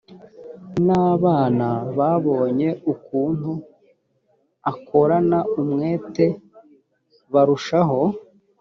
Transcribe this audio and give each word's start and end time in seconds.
n 0.85 0.87
abana 1.11 1.67
babonye 1.97 2.69
ukuntu 2.93 3.51
akorana 4.71 5.39
umwete 5.61 6.25
barushaho 7.33 8.01